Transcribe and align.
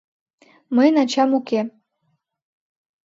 —Мыйын 0.75 0.95
ачам 1.03 1.31
уке. 1.39 1.61